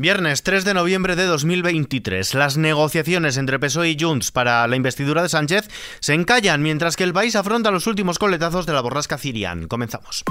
Viernes 0.00 0.42
3 0.44 0.64
de 0.64 0.72
noviembre 0.72 1.14
de 1.14 1.26
2023. 1.26 2.32
Las 2.32 2.56
negociaciones 2.56 3.36
entre 3.36 3.58
PSOE 3.58 3.90
y 3.90 3.98
Junts 4.00 4.32
para 4.32 4.66
la 4.66 4.74
investidura 4.74 5.20
de 5.22 5.28
Sánchez 5.28 5.68
se 6.00 6.14
encallan 6.14 6.62
mientras 6.62 6.96
que 6.96 7.04
el 7.04 7.12
país 7.12 7.36
afronta 7.36 7.70
los 7.70 7.86
últimos 7.86 8.18
coletazos 8.18 8.64
de 8.64 8.72
la 8.72 8.80
borrasca 8.80 9.18
Cirian. 9.18 9.68
Comenzamos. 9.68 10.24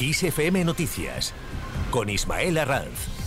ISFM 0.00 0.64
Noticias 0.64 1.34
con 1.90 2.08
Ismael 2.08 2.56
Arranz. 2.56 3.19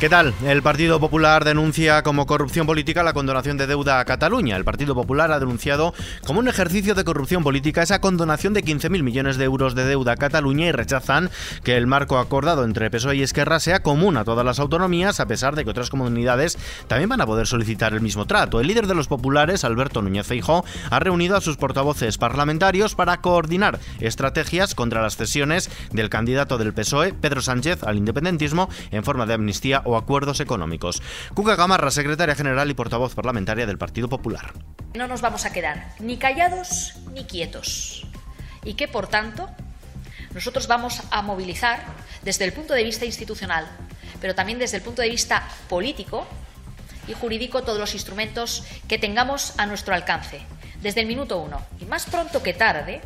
¿Qué 0.00 0.08
tal? 0.08 0.32
El 0.44 0.62
Partido 0.62 1.00
Popular 1.00 1.44
denuncia 1.44 2.04
como 2.04 2.24
corrupción 2.24 2.68
política 2.68 3.02
la 3.02 3.12
condonación 3.12 3.56
de 3.56 3.66
deuda 3.66 3.98
a 3.98 4.04
Cataluña. 4.04 4.56
El 4.56 4.62
Partido 4.62 4.94
Popular 4.94 5.32
ha 5.32 5.40
denunciado 5.40 5.92
como 6.24 6.38
un 6.38 6.46
ejercicio 6.46 6.94
de 6.94 7.02
corrupción 7.02 7.42
política 7.42 7.82
esa 7.82 8.00
condonación 8.00 8.54
de 8.54 8.62
15.000 8.62 9.02
millones 9.02 9.38
de 9.38 9.44
euros 9.44 9.74
de 9.74 9.84
deuda 9.84 10.12
a 10.12 10.16
Cataluña 10.16 10.66
y 10.66 10.70
rechazan 10.70 11.30
que 11.64 11.76
el 11.76 11.88
marco 11.88 12.18
acordado 12.18 12.62
entre 12.62 12.92
PSOE 12.92 13.16
y 13.16 13.22
Esquerra 13.24 13.58
sea 13.58 13.82
común 13.82 14.16
a 14.16 14.24
todas 14.24 14.44
las 14.44 14.60
autonomías, 14.60 15.18
a 15.18 15.26
pesar 15.26 15.56
de 15.56 15.64
que 15.64 15.70
otras 15.70 15.90
comunidades 15.90 16.58
también 16.86 17.08
van 17.08 17.20
a 17.20 17.26
poder 17.26 17.48
solicitar 17.48 17.92
el 17.92 18.00
mismo 18.00 18.24
trato. 18.24 18.60
El 18.60 18.68
líder 18.68 18.86
de 18.86 18.94
los 18.94 19.08
populares, 19.08 19.64
Alberto 19.64 20.00
Núñez 20.00 20.28
Feijóo, 20.28 20.64
ha 20.90 21.00
reunido 21.00 21.36
a 21.36 21.40
sus 21.40 21.56
portavoces 21.56 22.18
parlamentarios 22.18 22.94
para 22.94 23.20
coordinar 23.20 23.80
estrategias 23.98 24.76
contra 24.76 25.02
las 25.02 25.16
cesiones 25.16 25.68
del 25.90 26.08
candidato 26.08 26.56
del 26.56 26.72
PSOE, 26.72 27.14
Pedro 27.14 27.42
Sánchez, 27.42 27.82
al 27.82 27.96
independentismo 27.96 28.68
en 28.92 29.02
forma 29.02 29.26
de 29.26 29.34
amnistía 29.34 29.82
o 29.88 29.96
acuerdos 29.96 30.40
económicos. 30.40 31.02
Cuca 31.34 31.56
Gamarra, 31.56 31.90
secretaria 31.90 32.34
general 32.34 32.70
y 32.70 32.74
portavoz 32.74 33.14
parlamentaria 33.14 33.66
del 33.66 33.78
Partido 33.78 34.08
Popular. 34.08 34.52
No 34.94 35.08
nos 35.08 35.20
vamos 35.20 35.44
a 35.44 35.52
quedar 35.52 35.92
ni 35.98 36.16
callados 36.16 36.94
ni 37.12 37.24
quietos. 37.24 38.06
Y 38.64 38.74
que, 38.74 38.88
por 38.88 39.06
tanto, 39.06 39.48
nosotros 40.34 40.66
vamos 40.66 41.02
a 41.10 41.22
movilizar 41.22 41.80
desde 42.22 42.44
el 42.44 42.52
punto 42.52 42.74
de 42.74 42.84
vista 42.84 43.04
institucional, 43.04 43.66
pero 44.20 44.34
también 44.34 44.58
desde 44.58 44.76
el 44.76 44.82
punto 44.82 45.02
de 45.02 45.08
vista 45.08 45.48
político 45.68 46.26
y 47.06 47.14
jurídico 47.14 47.62
todos 47.62 47.78
los 47.78 47.94
instrumentos 47.94 48.64
que 48.86 48.98
tengamos 48.98 49.54
a 49.58 49.66
nuestro 49.66 49.94
alcance, 49.94 50.40
desde 50.82 51.00
el 51.00 51.06
minuto 51.06 51.38
uno. 51.38 51.62
Y 51.80 51.86
más 51.86 52.04
pronto 52.04 52.42
que 52.42 52.52
tarde, 52.52 53.00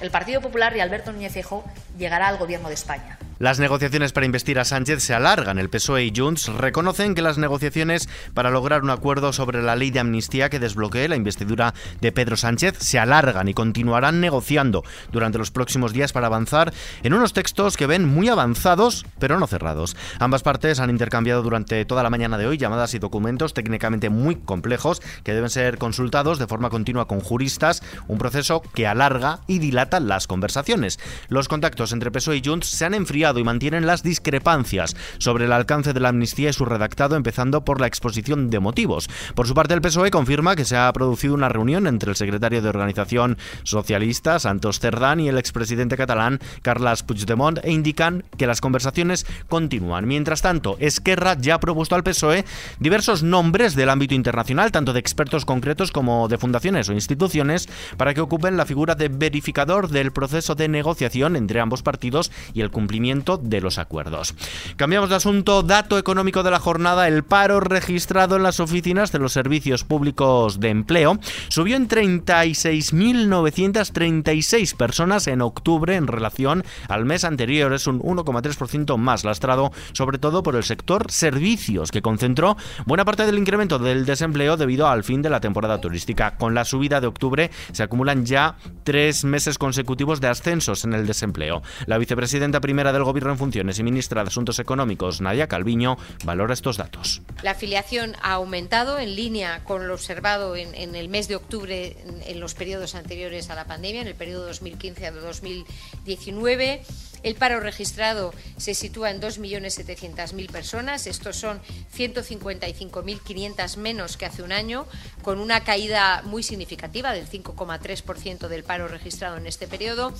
el 0.00 0.10
Partido 0.10 0.40
Popular 0.40 0.76
y 0.76 0.80
Alberto 0.80 1.12
Núñez 1.12 1.32
Feijóo 1.32 1.64
llegará 1.98 2.28
al 2.28 2.38
Gobierno 2.38 2.68
de 2.68 2.74
España. 2.74 3.18
Las 3.42 3.58
negociaciones 3.58 4.12
para 4.12 4.24
investir 4.24 4.60
a 4.60 4.64
Sánchez 4.64 5.02
se 5.02 5.14
alargan. 5.14 5.58
El 5.58 5.68
PSOE 5.68 6.04
y 6.04 6.12
Junts 6.14 6.46
reconocen 6.46 7.16
que 7.16 7.22
las 7.22 7.38
negociaciones 7.38 8.08
para 8.34 8.50
lograr 8.52 8.84
un 8.84 8.90
acuerdo 8.90 9.32
sobre 9.32 9.64
la 9.64 9.74
ley 9.74 9.90
de 9.90 9.98
amnistía 9.98 10.48
que 10.48 10.60
desbloquee 10.60 11.08
la 11.08 11.16
investidura 11.16 11.74
de 12.00 12.12
Pedro 12.12 12.36
Sánchez 12.36 12.76
se 12.78 13.00
alargan 13.00 13.48
y 13.48 13.52
continuarán 13.52 14.20
negociando 14.20 14.84
durante 15.10 15.38
los 15.38 15.50
próximos 15.50 15.92
días 15.92 16.12
para 16.12 16.28
avanzar 16.28 16.72
en 17.02 17.14
unos 17.14 17.32
textos 17.32 17.76
que 17.76 17.88
ven 17.88 18.08
muy 18.08 18.28
avanzados, 18.28 19.06
pero 19.18 19.40
no 19.40 19.48
cerrados. 19.48 19.96
Ambas 20.20 20.44
partes 20.44 20.78
han 20.78 20.90
intercambiado 20.90 21.42
durante 21.42 21.84
toda 21.84 22.04
la 22.04 22.10
mañana 22.10 22.38
de 22.38 22.46
hoy 22.46 22.58
llamadas 22.58 22.94
y 22.94 23.00
documentos 23.00 23.54
técnicamente 23.54 24.08
muy 24.08 24.36
complejos 24.36 25.02
que 25.24 25.34
deben 25.34 25.50
ser 25.50 25.78
consultados 25.78 26.38
de 26.38 26.46
forma 26.46 26.70
continua 26.70 27.08
con 27.08 27.18
juristas, 27.18 27.82
un 28.06 28.18
proceso 28.18 28.62
que 28.72 28.86
alarga 28.86 29.40
y 29.48 29.58
dilata 29.58 29.98
las 29.98 30.28
conversaciones. 30.28 31.00
Los 31.28 31.48
contactos 31.48 31.90
entre 31.90 32.12
PSOE 32.12 32.36
y 32.36 32.42
Junts 32.44 32.68
se 32.68 32.84
han 32.84 32.94
enfriado 32.94 33.31
y 33.38 33.44
mantienen 33.44 33.86
las 33.86 34.02
discrepancias 34.02 34.96
sobre 35.18 35.44
el 35.44 35.52
alcance 35.52 35.92
de 35.92 36.00
la 36.00 36.08
amnistía 36.08 36.50
y 36.50 36.52
su 36.52 36.64
redactado, 36.64 37.16
empezando 37.16 37.64
por 37.64 37.80
la 37.80 37.86
exposición 37.86 38.50
de 38.50 38.60
motivos. 38.60 39.08
Por 39.34 39.46
su 39.46 39.54
parte, 39.54 39.74
el 39.74 39.80
PSOE 39.80 40.10
confirma 40.10 40.56
que 40.56 40.64
se 40.64 40.76
ha 40.76 40.92
producido 40.92 41.34
una 41.34 41.48
reunión 41.48 41.86
entre 41.86 42.10
el 42.10 42.16
secretario 42.16 42.62
de 42.62 42.68
Organización 42.68 43.38
Socialista, 43.62 44.38
Santos 44.38 44.80
Cerdán, 44.80 45.20
y 45.20 45.28
el 45.28 45.38
expresidente 45.38 45.96
catalán, 45.96 46.40
Carles 46.62 47.02
Puigdemont, 47.02 47.58
e 47.62 47.72
indican 47.72 48.24
que 48.36 48.46
las 48.46 48.60
conversaciones 48.60 49.26
continúan. 49.48 50.06
Mientras 50.06 50.42
tanto, 50.42 50.76
Esquerra 50.80 51.36
ya 51.38 51.54
ha 51.54 51.60
propuesto 51.60 51.94
al 51.94 52.02
PSOE 52.02 52.44
diversos 52.78 53.22
nombres 53.22 53.74
del 53.74 53.90
ámbito 53.90 54.14
internacional, 54.14 54.72
tanto 54.72 54.92
de 54.92 55.00
expertos 55.00 55.44
concretos 55.44 55.92
como 55.92 56.28
de 56.28 56.38
fundaciones 56.38 56.88
o 56.88 56.92
instituciones, 56.92 57.68
para 57.96 58.14
que 58.14 58.20
ocupen 58.20 58.56
la 58.56 58.66
figura 58.66 58.94
de 58.94 59.08
verificador 59.08 59.88
del 59.88 60.12
proceso 60.12 60.54
de 60.54 60.68
negociación 60.68 61.36
entre 61.36 61.60
ambos 61.60 61.82
partidos 61.82 62.30
y 62.52 62.60
el 62.60 62.70
cumplimiento 62.70 63.21
de 63.22 63.60
los 63.60 63.78
acuerdos. 63.78 64.34
Cambiamos 64.76 65.10
de 65.10 65.16
asunto, 65.16 65.62
dato 65.62 65.98
económico 65.98 66.42
de 66.42 66.50
la 66.50 66.58
jornada, 66.58 67.06
el 67.08 67.22
paro 67.22 67.60
registrado 67.60 68.36
en 68.36 68.42
las 68.42 68.60
oficinas 68.60 69.12
de 69.12 69.18
los 69.18 69.32
servicios 69.32 69.84
públicos 69.84 70.60
de 70.60 70.68
empleo 70.70 71.18
subió 71.48 71.76
en 71.76 71.88
36.936 71.88 74.76
personas 74.76 75.26
en 75.28 75.42
octubre 75.42 75.96
en 75.96 76.06
relación 76.06 76.64
al 76.88 77.04
mes 77.04 77.24
anterior, 77.24 77.72
es 77.72 77.86
un 77.86 78.00
1,3% 78.00 78.96
más 78.96 79.24
lastrado 79.24 79.72
sobre 79.92 80.18
todo 80.18 80.42
por 80.42 80.56
el 80.56 80.64
sector 80.64 81.10
servicios 81.10 81.90
que 81.90 82.02
concentró 82.02 82.56
buena 82.86 83.04
parte 83.04 83.26
del 83.26 83.38
incremento 83.38 83.78
del 83.78 84.04
desempleo 84.04 84.56
debido 84.56 84.88
al 84.88 85.04
fin 85.04 85.22
de 85.22 85.30
la 85.30 85.40
temporada 85.40 85.80
turística. 85.80 86.36
Con 86.36 86.54
la 86.54 86.64
subida 86.64 87.00
de 87.00 87.06
octubre 87.06 87.50
se 87.72 87.82
acumulan 87.82 88.26
ya 88.26 88.56
tres 88.84 89.24
meses 89.24 89.58
consecutivos 89.58 90.20
de 90.20 90.28
ascensos 90.28 90.84
en 90.84 90.94
el 90.94 91.06
desempleo. 91.06 91.62
La 91.86 91.98
vicepresidenta 91.98 92.60
primera 92.60 92.92
del 93.02 93.06
Gobierno 93.06 93.32
en 93.32 93.38
funciones 93.38 93.78
y 93.80 93.82
ministra 93.82 94.22
de 94.22 94.28
Asuntos 94.28 94.60
Económicos, 94.60 95.20
Nadia 95.20 95.48
Calviño, 95.48 95.98
valora 96.24 96.54
estos 96.54 96.76
datos. 96.76 97.22
La 97.42 97.50
afiliación 97.52 98.14
ha 98.22 98.34
aumentado 98.34 98.98
en 98.98 99.16
línea 99.16 99.64
con 99.64 99.88
lo 99.88 99.94
observado 99.94 100.54
en, 100.54 100.94
el 100.94 101.08
mes 101.08 101.26
de 101.26 101.34
octubre 101.34 101.96
en, 102.24 102.38
los 102.40 102.54
periodos 102.54 102.94
anteriores 102.94 103.50
a 103.50 103.56
la 103.56 103.66
pandemia, 103.66 104.02
en 104.02 104.06
el 104.06 104.14
periodo 104.14 104.46
2015 104.46 105.06
a 105.06 105.10
2019. 105.10 106.82
El 107.24 107.34
paro 107.34 107.60
registrado 107.60 108.32
se 108.56 108.74
sitúa 108.74 109.10
en 109.10 109.20
2.700.000 109.20 110.50
personas. 110.50 111.06
Estos 111.06 111.36
son 111.36 111.60
155.500 111.96 113.76
menos 113.76 114.16
que 114.16 114.26
hace 114.26 114.42
un 114.42 114.52
año, 114.52 114.86
con 115.22 115.38
una 115.38 115.64
caída 115.64 116.22
muy 116.24 116.42
significativa 116.42 117.12
del 117.12 117.28
5,3% 117.28 118.48
del 118.48 118.64
paro 118.64 118.88
registrado 118.88 119.36
en 119.36 119.46
este 119.46 119.66
periodo 119.66 120.12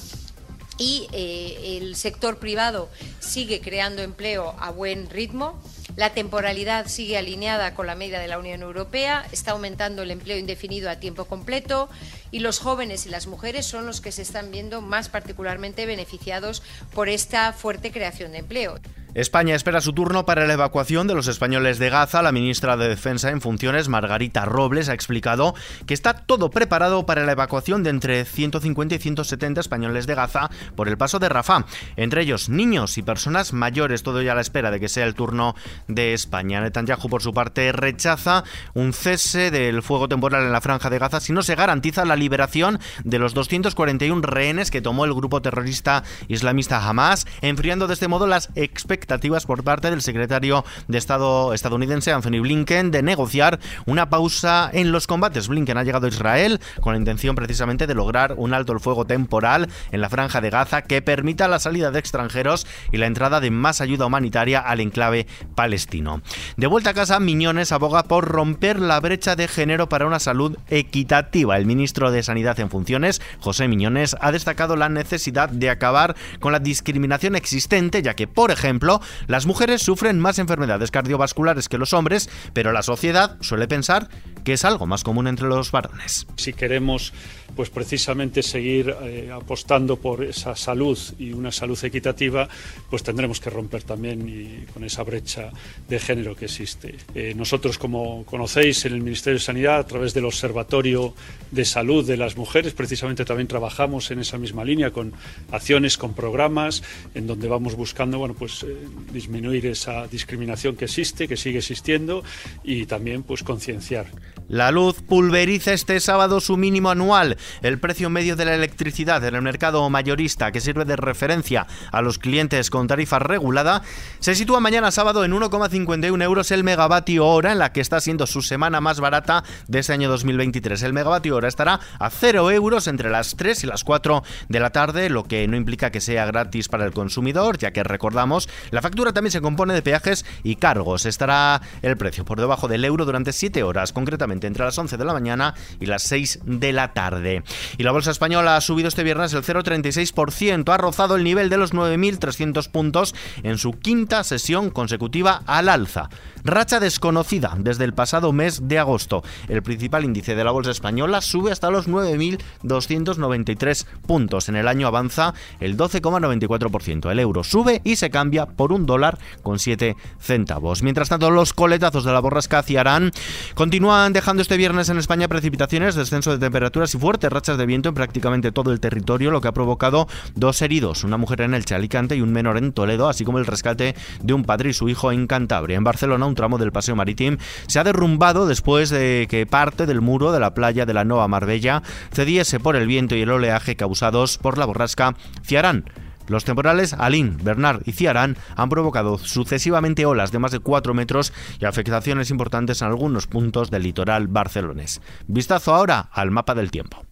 y 0.79 1.09
eh, 1.13 1.79
el 1.79 1.97
sector 1.97 2.39
privado 2.39 2.89
sigue 3.21 3.61
creando 3.61 4.03
empleo 4.03 4.55
a 4.59 4.71
buen 4.71 5.11
ritmo. 5.11 5.61
La 5.97 6.15
temporalidad 6.15 6.87
sigue 6.87 7.19
alineada 7.19 7.75
con 7.75 7.87
la 7.87 7.95
media 7.95 8.19
de 8.19 8.29
la 8.29 8.39
Unión 8.39 8.63
Europea, 8.63 9.27
está 9.31 9.51
aumentando 9.51 10.03
el 10.03 10.11
empleo 10.11 10.39
indefinido 10.39 10.89
a 10.89 10.97
tiempo 10.97 11.27
completo 11.27 11.91
y 12.31 12.39
los 12.41 12.59
jóvenes 12.61 13.05
y 13.05 13.11
las 13.11 13.27
mujeres 13.27 13.67
son 13.67 13.87
los 13.87 14.01
que 14.01 14.13
se 14.13 14.23
están 14.23 14.51
viendo 14.51 14.81
más 14.81 15.09
particularmente 15.09 15.85
beneficiados 15.85 16.63
por 16.95 17.09
esta 17.09 17.53
fuerte 17.53 17.93
creación 17.93 18.33
de 18.33 18.39
empleo. 18.39 18.81
España 19.15 19.55
espera 19.55 19.83
su 19.83 19.93
turno 19.93 20.25
para 20.25 20.47
la 20.47 20.55
evacuación 20.55 21.07
de 21.07 21.15
los 21.15 21.29
españoles 21.29 21.79
de 21.79 21.91
Gaza. 21.91 22.23
La 22.23 22.33
ministra 22.33 22.79
de 22.79 22.89
Defensa 22.89 23.29
en 23.29 23.43
funciones, 23.43 23.91
Margarita 23.91 24.47
Robles, 24.47 24.89
ha 24.89 24.95
explicado 24.95 25.55
que 25.87 25.93
está 25.93 26.15
todo 26.15 26.49
preparado 26.49 27.05
para 27.05 27.27
la 27.27 27.33
evacuación 27.33 27.83
de 27.83 27.91
entre 27.91 28.25
150 28.25 28.95
y 28.95 28.99
170 28.99 29.61
españoles 29.61 30.07
de 30.07 30.15
Gaza 30.15 30.49
por 30.75 30.89
el 30.89 30.97
paso 30.97 31.19
de 31.19 31.29
Rafah, 31.29 31.67
entre 31.97 32.23
ellos 32.23 32.49
niños 32.49 32.97
y 32.97 33.03
personas 33.03 33.53
mayores, 33.53 34.03
todo 34.03 34.23
ya 34.23 34.33
a 34.33 34.35
la 34.35 34.41
espera 34.41 34.71
de 34.71 34.81
que 34.81 34.89
sea 34.89 35.05
el 35.05 35.15
turno 35.15 35.55
de 35.89 36.15
España. 36.15 36.63
Netanyahu, 36.63 37.11
por 37.11 37.21
su 37.21 37.35
parte, 37.35 37.71
rechaza 37.73 38.45
un 38.73 38.95
cese 38.95 39.51
del 39.51 39.83
fuego 39.83 40.09
temporal 40.09 40.45
en 40.45 40.53
la 40.53 40.63
franja 40.63 40.89
de 40.89 40.99
Gaza 40.99 41.21
si 41.21 41.35
no 41.35 41.43
se 41.43 41.55
garantiza 41.55 42.07
la 42.07 42.17
liberación 42.17 42.81
de 43.05 43.19
los 43.19 43.35
241 43.35 44.23
rehenes 44.23 44.71
que 44.71 44.81
tomó 44.81 45.05
el 45.05 45.13
grupo 45.13 45.43
terrorista 45.43 46.03
islamista 46.29 46.89
Hamas, 46.89 47.27
enfriando 47.43 47.89
de 47.89 47.93
este 47.93 48.09
modo 48.09 48.27
las 48.27 48.49
expectativas 48.55 49.02
expectativas 49.03 49.47
por 49.47 49.65
parte 49.65 49.91
del 49.91 50.01
secretario 50.01 50.65
de 50.87 50.97
Estado 50.97 51.55
estadounidense 51.55 52.13
Anthony 52.13 52.41
Blinken 52.41 52.93
de 52.93 53.03
negociar 53.03 53.59
una 53.85 54.09
pausa 54.09 54.71
en 54.73 54.93
los 54.93 55.09
combates. 55.09 55.49
Blinken 55.49 55.77
ha 55.77 55.83
llegado 55.83 56.07
a 56.07 56.09
Israel 56.09 56.61
con 56.81 56.93
la 56.93 57.01
intención 57.01 57.35
precisamente 57.35 57.89
de 57.89 57.95
lograr 57.95 58.35
un 58.37 58.55
alto 58.55 58.73
el 58.73 58.79
fuego 58.79 59.05
temporal 59.05 59.69
en 59.91 60.01
la 60.01 60.09
franja 60.09 60.41
de 60.41 60.51
Gaza 60.51 60.83
que 60.83 61.03
permita 61.03 61.49
la 61.49 61.59
salida 61.59 61.91
de 61.91 61.99
extranjeros 61.99 62.65
y 62.93 62.99
la 62.99 63.07
entrada 63.07 63.41
de 63.41 63.51
más 63.51 63.81
ayuda 63.81 64.07
humanitaria 64.07 64.61
al 64.61 64.79
enclave 64.79 65.27
palestino. 65.57 66.23
De 66.57 66.69
vuelta 66.69 66.91
a 66.91 66.95
casa, 66.95 67.19
Miñones 67.19 67.73
aboga 67.73 68.05
por 68.05 68.29
romper 68.29 68.79
la 68.79 69.01
brecha 69.01 69.35
de 69.35 69.49
género 69.49 69.89
para 69.89 70.07
una 70.07 70.21
salud 70.21 70.57
equitativa. 70.69 71.57
El 71.57 71.67
ministro 71.67 72.13
de 72.13 72.23
Sanidad 72.23 72.61
en 72.61 72.71
funciones, 72.71 73.21
José 73.41 73.67
Miñones, 73.67 74.17
ha 74.21 74.31
destacado 74.31 74.77
la 74.77 74.89
necesidad 74.89 75.49
de 75.49 75.71
acabar 75.71 76.15
con 76.39 76.53
la 76.53 76.61
discriminación 76.61 77.35
existente, 77.35 78.01
ya 78.01 78.15
que, 78.15 78.29
por 78.29 78.53
ejemplo, 78.53 78.92
las 79.27 79.47
mujeres 79.47 79.83
sufren 79.83 80.21
más 80.21 80.39
enfermedades 80.39 80.91
cardiovasculares 80.91 81.69
que 81.69 81.79
los 81.79 81.93
hombres, 81.93 82.29
pero 82.53 82.73
la 82.73 82.83
sociedad 82.83 83.37
suele 83.41 83.69
pensar 83.69 84.09
que 84.45 84.55
es 84.55 84.65
algo 84.65 84.87
más 84.87 85.05
común 85.05 85.27
entre 85.29 85.47
los 85.49 85.71
varones. 85.71 86.27
Si 86.37 86.53
queremos 86.53 87.13
pues 87.55 87.71
precisamente 87.71 88.43
seguir 88.43 88.95
eh, 89.03 89.31
apostando 89.33 89.97
por 89.97 90.25
esa 90.25 90.57
salud 90.57 90.99
y 91.19 91.33
una 91.33 91.53
salud 91.53 91.79
equitativa, 91.85 92.49
pues 92.89 93.03
tendremos 93.03 93.41
que 93.41 93.51
romper 93.51 93.83
también 93.83 94.67
con 94.73 94.85
esa 94.85 95.03
brecha 95.03 95.51
de 95.89 95.99
género 95.99 96.35
que 96.35 96.47
existe. 96.47 96.95
Eh, 97.15 97.35
nosotros, 97.37 97.79
como 97.79 98.25
conocéis, 98.25 98.85
en 98.87 98.95
el 98.95 99.03
Ministerio 99.03 99.39
de 99.39 99.45
Sanidad, 99.45 99.79
a 99.79 99.87
través 99.87 100.15
del 100.15 100.25
Observatorio 100.25 101.15
de 101.51 101.65
Salud 101.65 102.07
de 102.07 102.17
las 102.17 102.37
Mujeres, 102.37 102.73
precisamente 102.73 103.25
también 103.25 103.49
trabajamos 103.49 104.11
en 104.11 104.21
esa 104.21 104.39
misma 104.39 104.65
línea 104.65 104.91
con 104.91 105.13
acciones, 105.51 105.99
con 105.99 106.15
programas, 106.15 106.83
en 107.15 107.27
donde 107.27 107.49
vamos 107.49 107.75
buscando, 107.75 108.19
bueno, 108.19 108.35
pues 108.35 108.63
eh, 108.63 108.82
disminuir 109.13 109.67
esa 109.67 110.07
discriminación 110.07 110.77
que 110.77 110.87
existe, 110.87 111.29
que 111.29 111.37
sigue 111.37 111.59
existiendo, 111.59 112.23
y 112.63 112.87
también, 112.87 113.23
pues, 113.23 113.43
concienciar. 113.43 114.07
La 114.49 114.71
luz 114.71 115.01
pulveriza 115.01 115.73
este 115.73 115.99
sábado 116.01 116.41
su 116.41 116.57
mínimo 116.57 116.91
anual. 116.91 117.39
El 117.63 117.79
precio 117.79 118.11
medio 118.11 118.37
de 118.37 118.45
la 118.45 118.55
electricidad 118.55 119.25
en 119.25 119.35
el 119.35 119.43
mercado 119.43 119.89
mayorista, 119.89 120.53
que 120.53 120.61
sirve 120.61 120.85
de 120.85 120.97
referencia 120.97 121.67
a 121.91 122.03
los 122.03 122.19
clientes 122.19 122.69
con 122.69 122.87
tarifa 122.87 123.19
regulada, 123.19 123.83
se 124.19 124.35
sitúa 124.35 124.61
mañana 124.61 124.91
sábado 124.91 125.25
en 125.25 125.33
1,51 125.33 126.23
euros 126.23 126.51
el 126.51 126.65
megavatio 126.65 127.27
hora, 127.27 127.53
en 127.53 127.59
la 127.59 127.73
que 127.73 127.81
está 127.81 128.01
siendo 128.01 128.27
su 128.27 128.43
semana 128.43 128.81
más 128.81 129.01
barata 129.01 129.43
de 129.69 129.79
este 129.79 129.93
año 129.95 130.11
2023. 130.11 130.83
El 130.83 130.93
megavatio 130.93 131.37
hora 131.37 131.49
estará 131.49 131.81
a 131.99 132.11
0 132.11 132.51
euros 132.51 132.89
entre 132.89 133.11
las 133.11 133.37
3 133.37 133.65
y 133.65 133.67
las 133.67 133.85
4 133.85 134.23
de 134.49 134.61
la 134.61 134.71
tarde, 134.71 135.09
lo 135.09 135.25
que 135.25 135.47
no 135.49 135.57
implica 135.57 135.91
que 135.91 136.01
sea 136.01 136.27
gratis 136.27 136.69
para 136.69 136.85
el 136.85 136.93
consumidor, 136.93 137.59
ya 137.59 137.73
que 137.73 137.83
recordamos, 137.83 138.49
la 138.73 138.81
factura 138.83 139.13
también 139.13 139.31
se 139.31 139.43
compone 139.43 139.75
de 139.75 139.83
peajes 139.83 140.25
y 140.43 140.57
cargos. 140.57 141.05
Estará 141.05 141.61
el 141.83 141.99
precio 141.99 142.25
por 142.25 142.41
debajo 142.41 142.69
del 142.69 142.85
euro 142.87 143.05
durante 143.05 143.33
7 143.33 143.63
horas, 143.63 143.93
concretamente 143.93 144.47
entre 144.47 144.65
las 144.65 144.79
11 144.79 144.97
de 144.97 145.05
la 145.05 145.13
mañana 145.13 145.55
y 145.79 145.85
las 145.87 146.03
6 146.05 146.41
de 146.45 146.73
la 146.73 146.95
tarde. 146.95 147.45
Y 147.77 147.83
la 147.83 147.93
bolsa 147.93 148.11
española 148.11 148.57
ha 148.57 148.61
subido 148.63 148.89
este 148.89 149.05
viernes 149.05 149.35
el 149.35 149.43
0,36%, 149.43 150.73
ha 150.73 150.79
rozado 150.79 151.17
el 151.17 151.23
nivel 151.23 151.51
de 151.51 151.59
los 151.59 151.75
9.300 151.75 152.71
puntos 152.71 153.15
en 153.43 153.59
su 153.59 153.73
quinta 153.73 154.25
sesión 154.25 154.71
consecutiva 154.71 155.43
al 155.45 155.69
alza. 155.69 156.09
Racha 156.43 156.81
desconocida 156.81 157.55
desde 157.59 157.85
el 157.85 157.93
pasado 157.93 158.33
mes 158.33 158.69
de 158.69 158.79
agosto. 158.79 159.23
El 159.49 159.63
principal 159.63 160.05
índice 160.05 160.35
de 160.35 160.45
la 160.45 160.51
bolsa 160.51 160.71
española 160.71 161.21
sube 161.21 161.53
hasta 161.53 161.71
los 161.71 161.89
9.293 161.89 163.87
puntos. 164.07 164.49
En 164.49 164.57
el 164.57 164.67
año 164.67 164.87
avanza 164.87 165.35
el 165.61 165.77
12,94%. 165.77 167.11
El 167.11 167.21
euro 167.21 167.45
sube 167.45 167.83
y 167.85 167.97
se 167.97 168.09
cambia 168.09 168.47
por 168.47 168.62
un 168.71 168.85
dólar 168.85 169.19
con 169.43 169.59
7 169.59 169.97
centavos. 170.21 170.83
Mientras 170.83 171.09
tanto, 171.09 171.31
los 171.31 171.55
coletazos 171.55 172.05
de 172.05 172.13
la 172.13 172.21
borrasca 172.21 172.63
Ciarán 172.63 173.13
continúan 173.55 174.13
dejando 174.13 174.43
este 174.43 174.59
viernes 174.59 174.91
en 174.91 174.99
España 174.99 175.27
precipitaciones, 175.27 175.95
descenso 175.95 176.33
de 176.33 176.39
temperaturas 176.39 176.95
y 176.95 176.99
fuertes 176.99 177.33
rachas 177.33 177.57
de 177.57 177.65
viento 177.65 177.89
en 177.89 177.95
prácticamente 177.95 178.53
todo 178.53 178.73
el 178.73 178.81
territorio, 178.81 179.31
lo 179.31 179.41
que 179.41 179.49
ha 179.49 179.53
provocado 179.53 180.07
dos 180.35 180.61
heridos, 180.61 181.03
una 181.03 181.17
mujer 181.17 181.41
en 181.41 181.55
el 181.55 181.65
Chalicante 181.65 182.15
y 182.15 182.21
un 182.21 182.33
menor 182.33 182.59
en 182.59 182.73
Toledo, 182.73 183.09
así 183.09 183.25
como 183.25 183.39
el 183.39 183.47
rescate 183.47 183.95
de 184.23 184.35
un 184.35 184.45
padre 184.45 184.71
y 184.71 184.73
su 184.75 184.91
hijo 184.91 185.13
en 185.13 185.27
Cantabria. 185.27 185.79
En 185.79 185.85
Barcelona, 185.85 186.27
un 186.27 186.35
tramo 186.35 186.59
del 186.59 186.73
paseo 186.73 186.95
marítimo 186.95 187.23
se 187.67 187.79
ha 187.79 187.85
derrumbado 187.85 188.47
después 188.47 188.91
de 188.91 189.27
que 189.29 189.47
parte 189.47 189.87
del 189.87 190.01
muro 190.01 190.33
de 190.33 190.41
la 190.41 190.55
playa 190.55 190.87
de 190.87 190.95
la 190.95 191.05
Nova 191.05 191.29
Marbella 191.29 191.83
cediese 192.13 192.61
por 192.61 192.77
el 192.77 192.87
viento 192.87 193.15
y 193.15 193.23
el 193.23 193.31
oleaje 193.31 193.77
causados 193.77 194.39
por 194.39 194.59
la 194.59 194.67
borrasca 194.67 195.15
Ciarán. 195.45 195.85
Los 196.29 196.45
temporales 196.45 196.95
Alin, 196.95 197.37
Bernard 197.43 197.83
y 197.85 197.93
Ciarán 197.93 198.37
han 198.57 198.69
provocado 198.69 199.19
sucesivamente 199.19 200.07
olas 200.07 200.33
de 200.33 200.39
más 200.39 200.53
de 200.53 200.61
4 200.61 200.95
metros 200.95 201.33
y 201.61 201.65
afectaciones 201.65 202.31
importantes 202.31 202.83
en 202.83 202.89
algunos 202.89 203.27
puntos 203.27 203.71
del 203.71 203.83
litoral 203.83 204.29
barcelonés. 204.29 205.01
Vistazo 205.27 205.75
ahora 205.75 206.09
al 206.13 206.31
mapa 206.31 206.55
del 206.55 206.71
tiempo. 206.71 207.05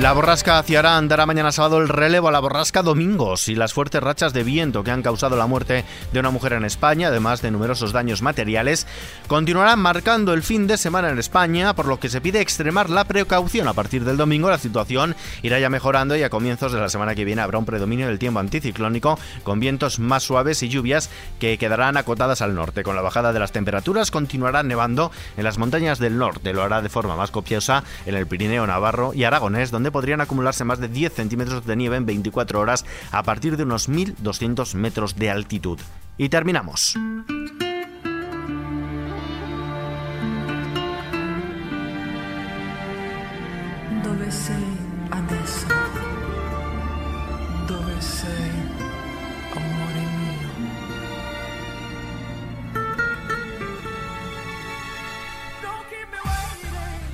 La 0.00 0.12
borrasca 0.12 0.62
Ciarán 0.62 1.08
dará 1.08 1.26
mañana 1.26 1.50
sábado 1.50 1.78
el 1.78 1.88
relevo 1.88 2.28
a 2.28 2.30
la 2.30 2.38
borrasca 2.38 2.84
Domingos 2.84 3.48
y 3.48 3.56
las 3.56 3.72
fuertes 3.72 4.00
rachas 4.00 4.32
de 4.32 4.44
viento 4.44 4.84
que 4.84 4.92
han 4.92 5.02
causado 5.02 5.34
la 5.34 5.48
muerte 5.48 5.84
de 6.12 6.20
una 6.20 6.30
mujer 6.30 6.52
en 6.52 6.64
España, 6.64 7.08
además 7.08 7.42
de 7.42 7.50
numerosos 7.50 7.90
daños 7.90 8.22
materiales, 8.22 8.86
continuarán 9.26 9.80
marcando 9.80 10.34
el 10.34 10.44
fin 10.44 10.68
de 10.68 10.76
semana 10.76 11.10
en 11.10 11.18
España, 11.18 11.74
por 11.74 11.86
lo 11.86 11.98
que 11.98 12.10
se 12.10 12.20
pide 12.20 12.40
extremar 12.40 12.90
la 12.90 13.06
precaución. 13.06 13.66
A 13.66 13.72
partir 13.72 14.04
del 14.04 14.16
domingo 14.16 14.48
la 14.48 14.58
situación 14.58 15.16
irá 15.42 15.58
ya 15.58 15.68
mejorando 15.68 16.16
y 16.16 16.22
a 16.22 16.30
comienzos 16.30 16.70
de 16.70 16.78
la 16.78 16.90
semana 16.90 17.16
que 17.16 17.24
viene 17.24 17.42
habrá 17.42 17.58
un 17.58 17.66
predominio 17.66 18.06
del 18.06 18.20
tiempo 18.20 18.38
anticiclónico 18.38 19.18
con 19.42 19.58
vientos 19.58 19.98
más 19.98 20.22
suaves 20.22 20.62
y 20.62 20.68
lluvias 20.68 21.10
que 21.40 21.58
quedarán 21.58 21.96
acotadas 21.96 22.40
al 22.40 22.54
norte. 22.54 22.84
Con 22.84 22.94
la 22.94 23.02
bajada 23.02 23.32
de 23.32 23.40
las 23.40 23.50
temperaturas 23.50 24.12
continuará 24.12 24.62
nevando 24.62 25.10
en 25.36 25.42
las 25.42 25.58
montañas 25.58 25.98
del 25.98 26.18
norte, 26.18 26.52
lo 26.52 26.62
hará 26.62 26.82
de 26.82 26.88
forma 26.88 27.16
más 27.16 27.32
copiosa 27.32 27.82
en 28.06 28.14
el 28.14 28.28
Pirineo 28.28 28.64
Navarro 28.64 29.12
y 29.12 29.24
Aragonés, 29.24 29.72
donde 29.72 29.87
podrían 29.90 30.20
acumularse 30.20 30.64
más 30.64 30.80
de 30.80 30.88
10 30.88 31.12
centímetros 31.12 31.66
de 31.66 31.76
nieve 31.76 31.96
en 31.96 32.06
24 32.06 32.60
horas 32.60 32.84
a 33.10 33.22
partir 33.22 33.56
de 33.56 33.64
unos 33.64 33.88
1.200 33.88 34.74
metros 34.74 35.16
de 35.16 35.30
altitud. 35.30 35.78
Y 36.16 36.28
terminamos. 36.28 36.96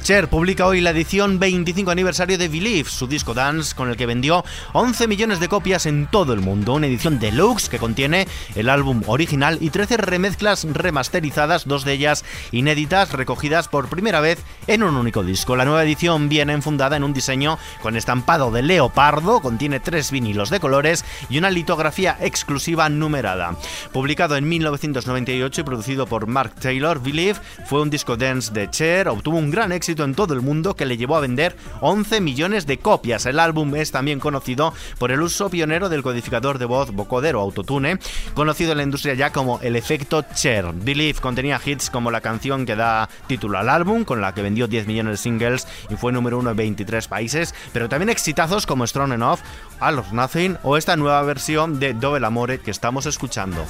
Cher 0.05 0.29
publica 0.29 0.67
hoy 0.67 0.83
la 0.83 0.91
edición 0.91 1.39
25 1.39 1.91
aniversario 1.91 2.37
de 2.37 2.49
Believe, 2.49 2.91
su 2.91 3.07
disco 3.07 3.33
dance 3.33 3.75
con 3.75 3.89
el 3.89 3.97
que 3.97 4.05
vendió 4.05 4.45
11 4.75 5.09
millones 5.09 5.41
de 5.41 5.49
copias 5.49 5.87
en 5.87 6.09
todo 6.09 6.35
el 6.35 6.43
mundo. 6.43 6.75
Una 6.75 6.89
edición 6.89 7.19
deluxe 7.19 7.71
que 7.71 7.79
contiene 7.79 8.29
el 8.55 8.69
álbum 8.69 9.03
original 9.07 9.57
y 9.63 9.71
13 9.71 9.97
remezclas 9.97 10.67
remasterizadas, 10.71 11.67
dos 11.67 11.87
de 11.87 11.95
ellas 11.95 12.23
inéditas, 12.53 13.13
recogidas 13.13 13.69
por 13.69 13.89
primera 13.89 14.21
vez 14.21 14.45
en 14.67 14.83
un 14.83 14.95
único 14.97 15.23
disco. 15.23 15.57
La 15.57 15.65
nueva 15.65 15.85
edición 15.85 16.29
viene 16.29 16.53
enfundada 16.53 16.99
en 16.99 17.05
un 17.05 17.15
diseño 17.15 17.59
con 17.81 17.97
estampado 17.97 18.51
de 18.51 18.61
leopardo, 18.61 19.41
contiene 19.41 19.81
tres 19.81 20.11
vinilos 20.11 20.51
de 20.51 20.61
colores 20.61 21.03
y 21.31 21.39
una 21.39 21.49
litografía 21.49 22.19
exclusiva 22.21 22.91
numerada. 22.91 23.57
Publicado 23.91 24.37
en 24.37 24.51
1998 24.51 25.63
y 25.63 25.65
producido 25.65 26.07
por 26.07 26.27
Mark 26.27 26.57
Taylor, 26.61 27.01
Believe 27.01 27.41
fue 27.65 27.81
un 27.81 27.89
disco 27.89 28.19
dance 28.19 28.53
de 28.53 28.69
Cher, 28.69 29.09
obtuvo 29.09 29.39
un 29.39 29.51
gran 29.51 29.73
en 30.03 30.17
todo 30.17 30.35
el 30.35 30.41
mundo 30.41 30.75
que 30.75 30.87
le 30.87 30.97
llevó 30.97 31.15
a 31.15 31.21
vender 31.21 31.57
11 31.81 32.21
millones 32.21 32.67
de 32.67 32.79
copias. 32.79 33.27
El 33.27 33.39
álbum 33.39 33.77
es 33.77 33.93
también 33.93 34.19
conocido 34.19 34.75
por 34.99 35.13
el 35.13 35.23
uso 35.23 35.49
pionero 35.51 35.89
del 35.89 36.03
codificador 36.03 36.59
de 36.59 36.65
voz 36.65 36.91
vocodero 36.91 37.41
autotune, 37.41 37.99
conocido 38.35 38.73
en 38.73 38.79
la 38.79 38.83
industria 38.83 39.15
ya 39.15 39.31
como 39.31 39.61
el 39.63 39.77
efecto 39.77 40.25
Cher. 40.35 40.73
Believe 40.75 41.21
contenía 41.21 41.61
hits 41.65 41.91
como 41.91 42.11
la 42.11 42.21
canción 42.21 42.67
que 42.67 42.75
da 42.75 43.09
título 43.29 43.59
al 43.59 43.69
álbum, 43.69 44.05
con 44.05 44.21
la 44.21 44.35
que 44.35 44.43
vendió 44.43 44.67
10 44.67 44.87
millones 44.89 45.13
de 45.13 45.17
singles 45.19 45.69
y 45.91 45.95
fue 45.95 46.13
número 46.13 46.39
uno 46.39 46.51
en 46.51 46.57
23 46.57 47.07
países, 47.07 47.55
pero 47.73 47.89
también 47.89 48.09
exitazos 48.09 48.67
como 48.67 48.87
Strong 48.87 49.13
Enough, 49.13 49.41
All 49.81 49.99
of 49.99 50.13
Nothing 50.13 50.59
o 50.63 50.77
esta 50.77 50.97
nueva 50.97 51.23
versión 51.23 51.79
de 51.79 51.95
Double 51.95 52.27
Amore 52.27 52.59
que 52.61 52.71
estamos 52.71 53.07
escuchando. 53.07 53.65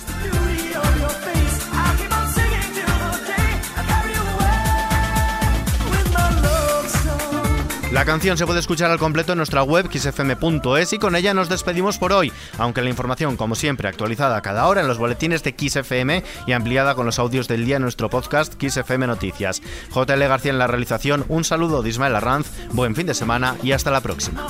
La 7.94 8.04
canción 8.04 8.36
se 8.36 8.44
puede 8.44 8.58
escuchar 8.58 8.90
al 8.90 8.98
completo 8.98 9.30
en 9.32 9.36
nuestra 9.36 9.62
web 9.62 9.88
xfm.es 9.88 10.92
y 10.92 10.98
con 10.98 11.14
ella 11.14 11.32
nos 11.32 11.48
despedimos 11.48 11.96
por 11.96 12.12
hoy, 12.12 12.32
aunque 12.58 12.82
la 12.82 12.90
información, 12.90 13.36
como 13.36 13.54
siempre, 13.54 13.86
actualizada 13.86 14.42
cada 14.42 14.66
hora 14.66 14.80
en 14.80 14.88
los 14.88 14.98
boletines 14.98 15.44
de 15.44 15.54
XFM 15.56 16.24
y 16.48 16.52
ampliada 16.52 16.96
con 16.96 17.06
los 17.06 17.20
audios 17.20 17.46
del 17.46 17.64
día 17.64 17.76
en 17.76 17.82
nuestro 17.82 18.10
podcast 18.10 18.60
XFM 18.60 19.06
Noticias. 19.06 19.62
JL 19.94 20.24
García 20.26 20.50
en 20.50 20.58
la 20.58 20.66
realización, 20.66 21.24
un 21.28 21.44
saludo 21.44 21.82
de 21.82 21.90
Ismael 21.90 22.16
Arranz, 22.16 22.48
buen 22.72 22.96
fin 22.96 23.06
de 23.06 23.14
semana 23.14 23.54
y 23.62 23.70
hasta 23.70 23.92
la 23.92 24.00
próxima. 24.00 24.44